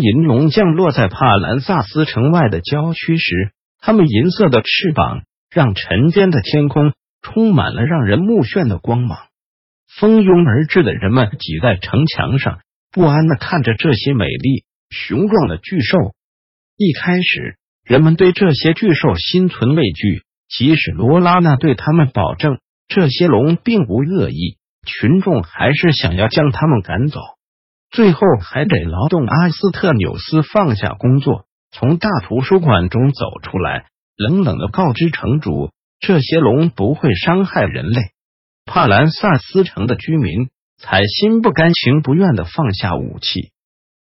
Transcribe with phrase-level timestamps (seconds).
[0.00, 9.18] 银龙降落在帕兰萨斯城外的郊区时，它们银色的翅膀让晨间的天空充满了让人目眩的光芒。
[9.98, 12.60] 蜂拥而至的人们挤在城墙上，
[12.92, 15.98] 不安的看着这些美丽雄壮的巨兽。
[16.76, 27.18] 一开始，人们对这些巨兽心存畏惧，即使罗拉娜对他们保证这些龙并无恶意，群众还是想要将他们赶走。
[27.90, 33.86] 最后还得劳动阿斯特纽斯放下工作，从大图书馆中走出来，
[34.16, 38.12] 冷冷的告知城主：这些龙不会伤害人类。
[38.66, 43.50] 帕兰萨斯城的居民才心不甘情不愿的放下武器。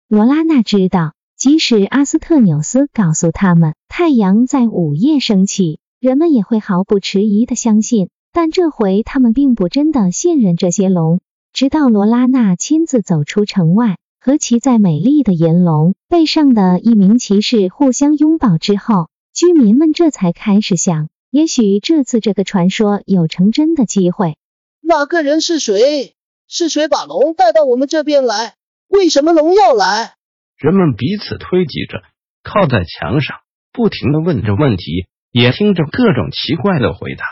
[0.07, 8.09] 罗拉娜知道，即使阿斯特纽斯告诉他们太阳在午夜升起，人们也会毫不迟疑的相信。
[8.31, 11.21] 但这回他们并不真的信任这些龙。
[11.55, 24.35] 直到罗拉娜亲自走出城外，和骑在美丽的银龙背上的一名骑士互相拥抱之后，居民们这才开始想：也许这次这个传说有成真的机会。
[24.81, 26.15] 那个人是谁？
[26.45, 28.55] 是谁把龙带到我们这边来？
[28.89, 30.15] 为什么龙要来？
[30.57, 32.03] 人们彼此推挤着，
[32.43, 33.37] 靠在墙上，
[33.71, 37.23] 不停的问着问题，也听着各种奇怪的回答。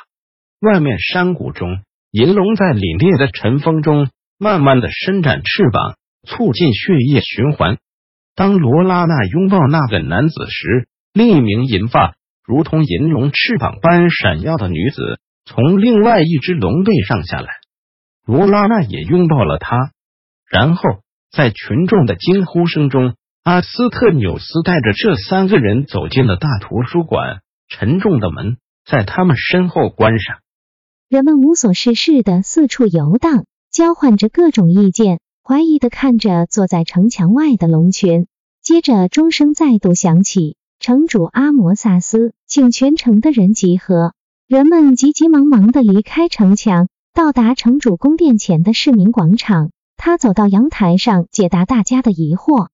[0.62, 1.68] 外面山谷中。
[2.14, 5.98] 银龙在凛冽的晨风中慢慢的伸展翅膀，
[6.28, 7.80] 促进血液循环。
[8.36, 12.14] 当罗拉娜拥抱那个男子时，另一名银发
[12.46, 17.50] 如同银龙翅膀般闪耀的女子从另外一只龙背上下来。
[18.28, 19.90] 罗拉娜也拥抱了他。
[20.48, 20.84] 然后，
[21.32, 27.40] 在群众的惊呼声中，阿斯特纽斯带着这三个人走进了大图书馆。
[27.70, 30.38] 沉重的门在他们身后关上。
[31.14, 38.26] 人们无所事事的四处游荡，交换着各种意见，怀疑的看着坐在城墙外的龙群。
[38.64, 44.16] 接着，钟声再度响起，城主阿摩萨斯请全城的人集合。
[44.48, 49.70] 人们急急忙忙的离开城墙，到达城主宫殿前的市民广场。
[49.96, 52.70] 他走到阳台上，解答大家的疑惑。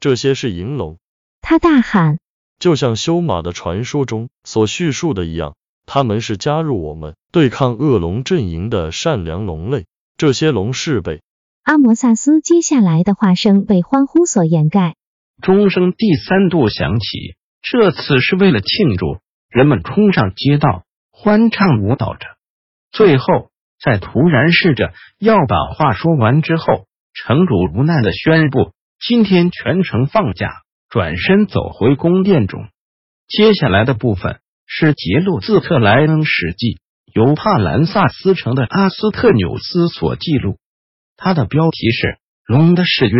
[0.00, 0.98] 这些是银龙，
[1.40, 2.18] 他大喊，
[2.58, 5.54] 就像修马的传说中所叙述的一样。
[5.86, 9.86] 他们是加入我们对抗恶龙阵营的善良龙类，
[10.16, 11.22] 这些龙是被
[11.62, 14.96] 阿摩萨斯接下来的话声被欢呼所掩盖。
[15.42, 19.18] 钟声第三度响起，这次是为了庆祝，
[19.50, 22.26] 人们冲上街道，欢唱舞蹈着。
[22.92, 23.50] 最后，
[23.82, 30.52] 在突然试着要把话说完之后，城主无奈的宣布：今天全城放假，
[30.88, 32.68] 转身走回宫殿中。
[33.26, 34.40] 接下来的部分。
[34.66, 36.78] 是杰洛自克莱恩史记，
[37.12, 40.58] 由帕兰萨斯城的阿斯特纽斯所记录。
[41.16, 42.06] 它的标题是
[42.46, 43.16] 《龙的誓约》。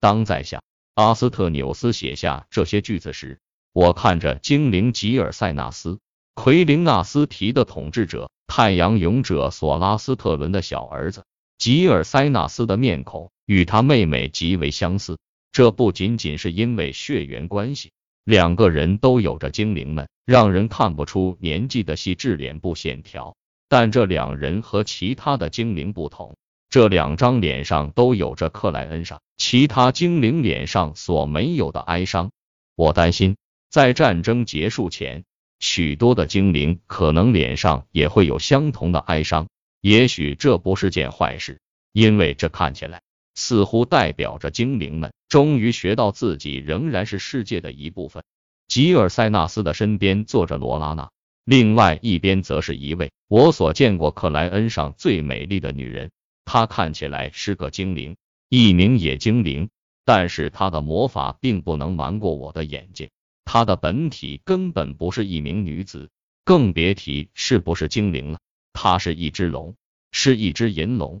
[0.00, 0.62] 当在下
[0.94, 3.40] 阿斯特纽斯写下这些句子时，
[3.72, 5.98] 我看着精灵吉尔塞纳斯，
[6.34, 11.24] 奎林纳斯提的统治者，太阳勇者索拉斯特伦的小儿子。
[11.58, 15.18] 吉尔塞纳斯的面孔与他妹妹极为相似，
[15.52, 17.92] 这不仅仅是因为血缘关系。
[18.30, 23.34] 两个人都有着精灵们让人看不出年纪的细致脸部线条，
[23.68, 26.36] 但这两人和其他的精灵不同，
[26.68, 32.30] 这两张脸上都有着克莱恩上其他精灵脸上所没有的哀伤。
[32.76, 33.36] 我担心，
[33.68, 35.24] 在战争结束前，
[35.58, 39.48] 许多的精灵可能脸上也会有相同的哀伤。
[39.80, 41.58] 也许这不是件坏事，
[41.92, 43.02] 因为这看起来。
[43.34, 48.22] 似乎代表着精灵们终于学到自己仍然是世界的一部分。
[48.68, 51.10] 吉尔塞纳斯的身边坐着罗拉娜，
[51.44, 56.10] 另外一边则是一位我所见过克莱恩上最美丽的女人。
[56.44, 58.16] 她看起来是个精灵，
[58.48, 59.70] 一名野精灵，
[60.04, 63.10] 但是她的魔法并不能瞒过我的眼睛。
[63.44, 66.10] 她的本体根本不是一名女子，
[66.44, 68.38] 更别提是不是精灵了。
[68.72, 69.74] 她是一只龙，
[70.12, 71.20] 是一只银龙。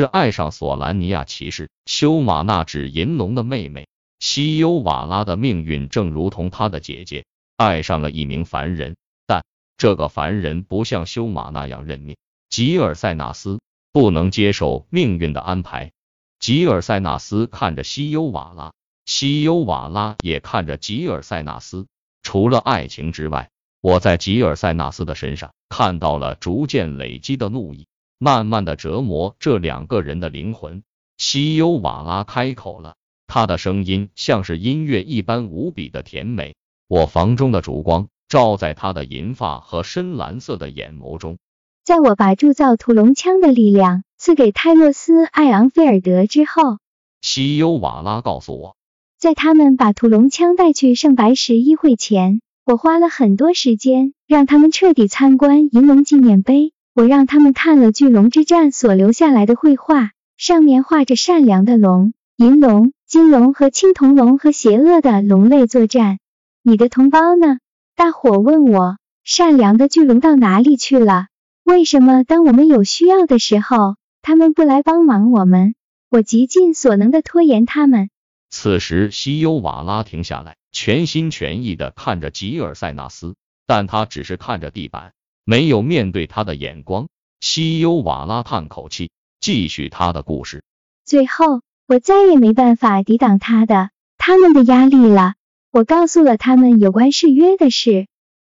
[0.00, 3.86] 是爱上索兰尼亚骑士修马那指银龙的妹妹
[4.18, 7.26] 西优瓦拉的命运，正如同她的姐姐
[7.58, 9.44] 爱上了一名凡人，但
[9.76, 12.16] 这个凡人不像修马那样认命。
[12.48, 13.60] 吉尔塞纳斯
[13.92, 15.92] 不能接受命运的安排，
[16.38, 18.72] 吉尔塞纳斯看着西优瓦拉，
[19.04, 21.86] 西优瓦拉也看着吉尔塞纳斯。
[22.22, 23.50] 除了爱情之外，
[23.82, 27.86] 我在吉尔塞纳斯的身上看到了逐渐累积的怒意，
[28.22, 30.82] 慢慢的折磨这两个人的灵魂。
[31.16, 32.96] 西优瓦拉开口了，
[33.26, 36.54] 他的声音像是音乐一般无比的甜美。
[36.86, 41.38] 我房中的烛光照在他的银发和深蓝色的眼眸中。
[41.82, 46.76] 在我把铸造屠龙枪的力量赐给泰洛斯·艾昂菲尔德之后，
[47.22, 48.76] 西优瓦拉告诉我，
[49.18, 56.74] 在他们把屠龙枪带去圣白石议会前，我花了很多时间让他们彻底参观银龙纪念碑。
[57.00, 66.18] 我让他们看了巨龙之战所留下来的绘画，上面画着善良的龙、银龙、金龙和青铜龙和邪恶的龙类作战。
[66.62, 67.56] 你的同胞呢？
[67.96, 71.28] 大伙问我，善良的巨龙到哪里去了？
[71.64, 75.74] 为什么当我们有需要的时候，他们不来帮忙我们？
[76.10, 78.10] 我极尽所能的拖延他们。
[78.50, 83.36] 此时，西优瓦拉停下来，全心全意的看着吉尔塞纳斯，
[83.66, 85.14] 但他只是看着地板，
[85.50, 87.08] 没有面对他的眼光。
[87.40, 89.10] 西优瓦拉叹口气，
[89.40, 90.62] 继续他的故事。
[91.04, 95.34] 最后，我再也没办法抵挡他的他们的压力了。
[95.72, 98.06] 我告诉了他们有关誓约的事。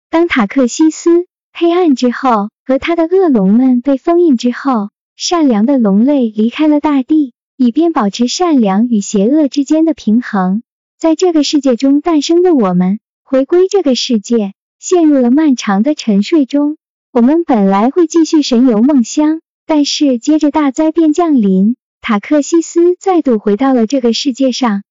[0.10, 10.64] 当塔克西斯黑暗之后，和他的恶龙们被封印之后，善良的龙类离开了大地，以便保持善良与邪恶之间的平衡。
[10.98, 16.78] 在这个世界中诞生的我们，回归这个世界，陷入了漫长的沉睡中。
[17.13, 24.81] 我们本来会继续神游梦乡，但是接着大灾变降临，塔克西斯再度回到了这个世界上。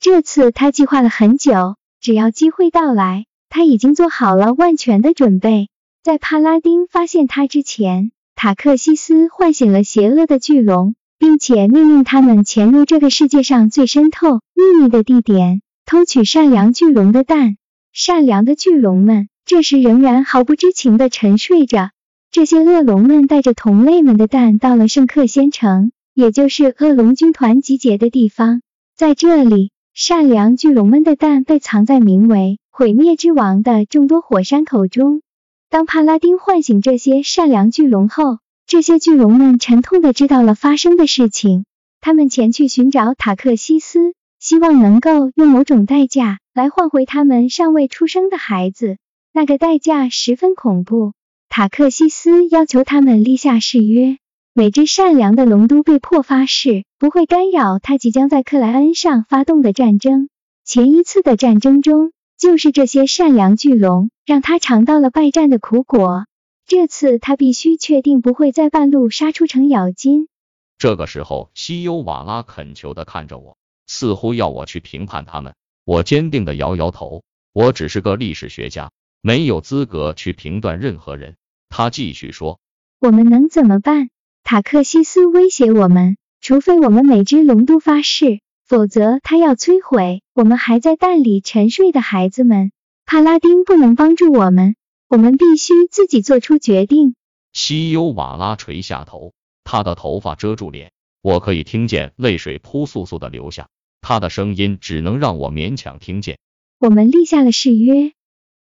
[0.00, 5.68] 这次他计划了很久，只要机会到来，他已经做好了万全的准备。
[6.02, 17.56] 在帕拉丁发现他之前，塔克西斯唤醒了邪恶的巨龙，并且命令他们潜入这个世界上最深透秘密的地点，偷取善良巨龙的蛋。
[17.92, 21.90] 善良的巨龙们这时仍然毫不知情的沉睡着。
[22.30, 28.60] 这些恶龙们带着同类们的蛋到了圣克仙城，也就是恶龙军团集结的地方，
[28.94, 29.70] 在这里。
[29.94, 35.22] 善良巨龙们的蛋被藏在名为“毁灭之王”的众多火山口中。
[35.70, 41.64] 当帕拉丁唤醒这些善良巨龙后，这些巨龙们沉痛的知道了发生的事情。
[42.00, 48.98] 他们前去寻找塔克西斯，希望能够用某种代价来换回他们尚未出生的孩子。
[49.32, 51.12] 那个代价十分恐怖。
[51.48, 54.18] 塔克西斯要求他们立下誓约。
[54.52, 60.28] 每只善良的龙都被迫发誓，不会干扰他即将在克莱恩上发动的战争。
[60.64, 66.26] 前一次的战争中，就是这些善良巨龙让他尝到了败战的苦果。
[66.66, 70.28] 这次他必须确定不会在半路杀出程咬金。
[70.76, 75.54] 这个时候，西优瓦拉恳求的看着我，似乎要我去评判他们。
[75.84, 77.22] 我坚定的摇摇头，
[77.52, 78.90] 我只是个历史学家，
[79.20, 81.36] 没有资格去评断任何人。
[81.68, 82.60] 他继续说
[83.00, 84.10] ：“我们能怎么办？”
[84.44, 92.72] 塔克西斯威胁我们，除非我们每只龙都发誓，否则他要摧毁我们还在蛋里沉睡的孩子们。
[93.04, 94.76] 帕拉丁不能帮助我们，
[95.08, 97.14] 我们必须自己做出决定。
[97.52, 99.32] 西优瓦拉垂下头，
[99.64, 103.68] 他的头发遮住脸，我可以听见泪水扑簌簌的流下，
[104.00, 106.38] 他的声音只能让我勉强听见。
[106.78, 108.12] 我们立下了誓约。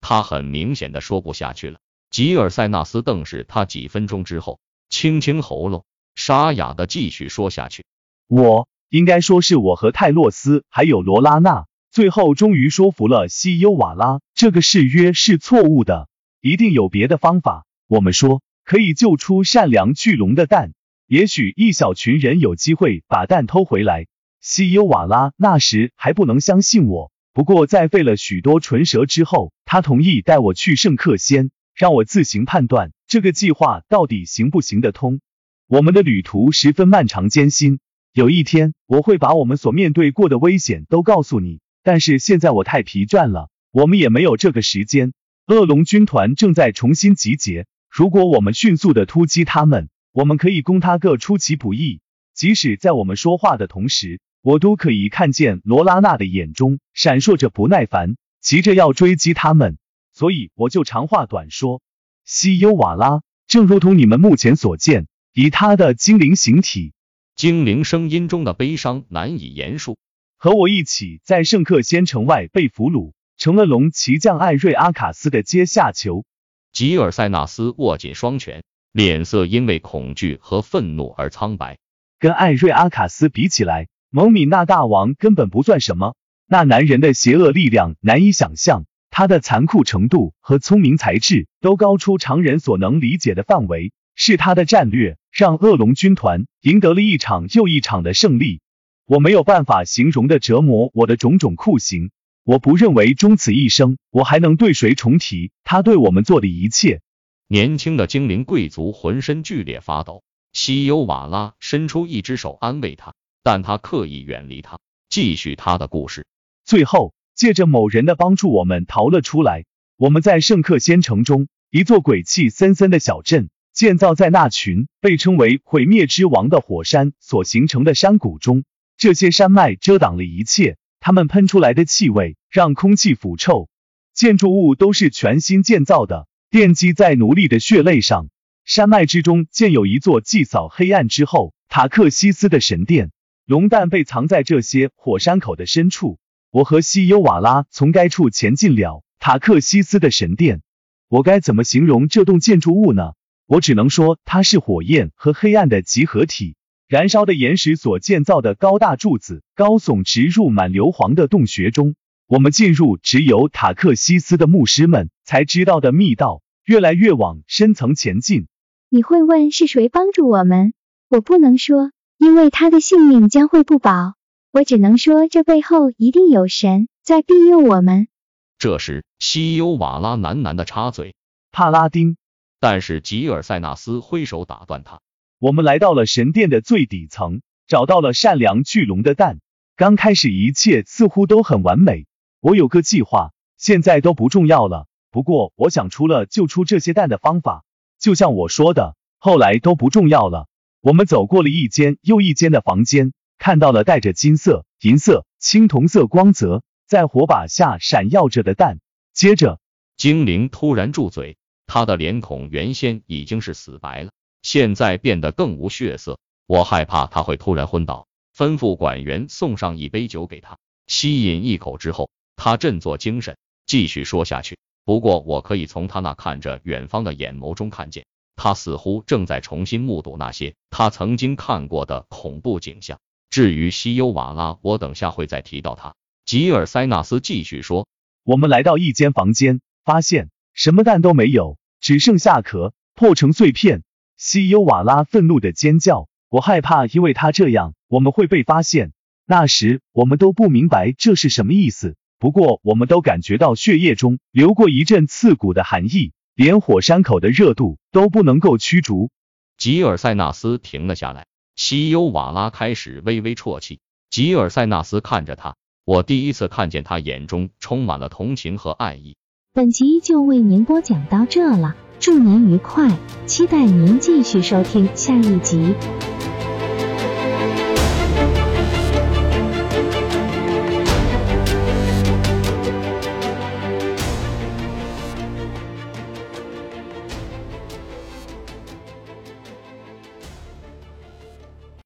[0.06, 1.78] 他很明显的说不下去了。
[2.10, 4.60] 吉尔塞纳斯瞪视他几分钟之后。
[4.90, 5.84] 清清喉咙，
[6.14, 7.84] 沙哑的继续说下去。
[8.28, 16.08] 我应该说是我和泰洛斯还有罗拉娜，最后终于说服了西优瓦拉，这个誓约是错误的，
[16.40, 17.66] 一定有别的方法。
[17.88, 20.74] 我们说可以救出善良巨龙的蛋，
[21.08, 24.06] 也许一小群人有机会把蛋偷回来。
[24.40, 31.50] 西优瓦拉那时还不能相信我，不过在费了许多唇舌之后，他同意带我去圣克仙。
[31.74, 35.20] 让我自行判断这个计划到底行不行得通。
[35.66, 37.80] 我们的旅途十分漫长艰辛，
[38.12, 41.58] 有一天我会把我们所面对过的危险都告诉你。
[41.82, 45.14] 但是现在我太疲倦了，我们也没有这个时间。
[45.48, 52.00] 恶龙军团正在重新集结，如果我们迅速的突击他们，我们可以攻他个出其不意。
[52.34, 59.78] 即使在我们说话的同时，我都可以看见罗拉娜的眼中闪烁着不耐烦，急着要追击他们。
[60.12, 61.80] 所以我就长话短说，
[62.26, 66.92] 西优瓦拉，正如同你们目前所见，以他的精灵形体，
[67.34, 69.96] 精灵声音中的悲伤难以言述，
[70.36, 76.26] 和我一起在圣克仙城外被俘虏，成了龙骑将艾瑞阿卡斯的阶下囚。
[76.70, 81.78] 吉尔塞纳斯握紧双拳，脸色因为恐惧和愤怒而苍白。
[82.18, 86.14] 跟艾瑞阿卡斯比起来，蒙米那大王根本不算什么。
[86.46, 93.92] 那男人的邪恶力量难以想象，他的残酷程度和聪明才智都高出常人所能理解的范围。
[94.14, 98.60] 是他的战略让恶龙军团赢得了一场又一场的胜利。
[99.04, 102.12] 我没有办法形容的折磨我的种种酷刑。
[102.44, 107.00] 我不认为终此一生我还能对谁重提他对我们做的一切。
[107.48, 110.22] 年轻的精灵贵族浑身剧烈发抖。
[110.52, 113.12] 西尤瓦拉伸出一只手安慰他，
[113.44, 116.26] 但他刻意远离他，继续他的故事。
[116.64, 119.66] 最后，借着某人的帮助，我们逃了出来。
[119.96, 128.64] 我们在圣克仙城中一座鬼气森森的小镇，建造在那群被称为毁灭之王的火山所形成的山谷中。
[128.96, 133.68] 这些山脉遮挡了一切，它们喷出来的气味让空气腐臭。
[134.14, 138.30] 建筑物都是全新建造的，奠基在奴隶的血泪上。
[138.64, 143.10] 山脉之中建有一座祭扫黑暗之后塔克西斯的神殿，
[143.46, 146.18] 龙蛋被藏在这些火山口的深处。
[146.50, 150.62] 我和西优瓦拉从该处前进了塔克西斯的神殿。
[151.08, 153.12] 我该怎么形容这栋建筑物呢？
[153.46, 156.56] 我只能说它是火焰和黑暗的集合体，
[156.88, 161.96] 燃烧的岩石所建造的高大柱子高耸直入满硫磺的洞穴中。
[162.26, 168.46] 我们进入只有塔克西斯的牧师们才知道的密道，越来越往深层前进。
[168.88, 170.72] 你会问是谁帮助我们？
[171.10, 171.90] 我不能说，
[172.24, 174.14] 因为他的性命将会不保。
[174.50, 178.08] 我只能说，这背后一定有神在庇佑我们。
[178.56, 181.14] 这时，西优瓦拉喃喃的插嘴
[181.52, 182.16] ：“帕拉丁。”
[182.58, 185.02] 但是吉尔塞纳斯挥手打断他
[185.38, 189.40] ：“我们来到了神殿的最底层，找到了善良巨龙的蛋。
[189.76, 192.06] 刚开始一切似乎都很完美。
[192.40, 194.86] 我有个计划，现在都不重要了。
[195.10, 197.66] 不过，我想出了救出这些蛋的方法。”
[198.00, 200.46] 就像我说的，后来都不重要了。
[200.84, 208.80] 我们走过了一间又一间的房间，看到了带着金色、银色、青铜色光泽，在火把下闪耀着的蛋。
[209.14, 209.60] 接着，
[209.96, 214.10] 精灵突然住嘴，他的脸孔原先已经是死白了，
[214.42, 216.18] 现在变得更无血色。
[216.46, 220.58] 我害怕他会突然昏倒，吩咐管员送上一杯酒给他。
[220.86, 224.58] 吸饮一口之后，他振作精神，继续说下去。
[224.84, 228.04] 不过，我可以从他那看着远方的眼眸中看见，
[228.36, 232.98] 他似乎正在重新目睹那些他曾经看过的恐怖景象。
[233.30, 235.94] 至于西尤瓦拉，我等下会再提到他。
[236.24, 237.88] 吉尔塞纳斯继续说
[238.24, 243.82] ：“我们来到一间房间，发现什么蛋都没有，只剩下壳破成碎片。”
[244.16, 248.92] 西尤瓦拉愤怒的尖叫，我害怕，因为他这样我们会被发现。
[249.26, 251.96] 那时我们都不明白这是什么意思。
[252.20, 259.10] 不过，我们都感觉到血液中流过一阵刺骨的寒意，连火山口的热度都不能够驱逐。
[259.56, 263.80] 吉尔塞纳斯停了下来，西尤瓦拉开始微微啜泣。
[264.10, 269.16] 吉尔塞纳斯看着他，我第一次看见他眼中充满了同情和爱意。
[269.52, 272.90] 本集就为您播讲到这了，祝您愉快，
[273.26, 275.74] 期待您继续收听下一集。